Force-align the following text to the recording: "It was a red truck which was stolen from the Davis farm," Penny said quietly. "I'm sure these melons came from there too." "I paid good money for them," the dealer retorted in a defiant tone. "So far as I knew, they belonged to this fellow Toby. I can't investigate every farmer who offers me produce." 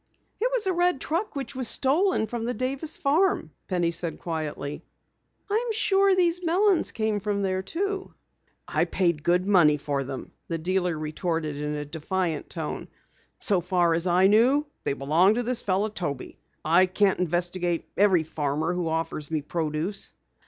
"It 0.39 0.49
was 0.51 0.65
a 0.65 0.73
red 0.73 0.99
truck 0.99 1.35
which 1.35 1.53
was 1.55 1.67
stolen 1.67 2.25
from 2.25 2.45
the 2.45 2.55
Davis 2.55 2.97
farm," 2.97 3.51
Penny 3.67 3.91
said 3.91 4.17
quietly. 4.17 4.83
"I'm 5.47 5.71
sure 5.73 6.15
these 6.15 6.43
melons 6.43 6.91
came 6.91 7.19
from 7.19 7.43
there 7.43 7.61
too." 7.61 8.11
"I 8.67 8.85
paid 8.85 9.21
good 9.21 9.45
money 9.45 9.77
for 9.77 10.03
them," 10.03 10.31
the 10.47 10.57
dealer 10.57 10.97
retorted 10.97 11.55
in 11.55 11.75
a 11.75 11.85
defiant 11.85 12.49
tone. 12.49 12.87
"So 13.41 13.61
far 13.61 13.93
as 13.93 14.07
I 14.07 14.25
knew, 14.25 14.65
they 14.85 14.93
belonged 14.93 15.35
to 15.35 15.43
this 15.43 15.61
fellow 15.61 15.89
Toby. 15.89 16.39
I 16.65 16.87
can't 16.87 17.19
investigate 17.19 17.87
every 17.95 18.23
farmer 18.23 18.73
who 18.73 18.87
offers 18.89 19.29
me 19.29 19.43
produce." 19.43 20.13